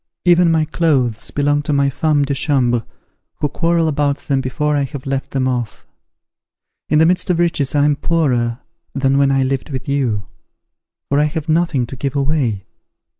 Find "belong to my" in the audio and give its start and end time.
1.29-1.87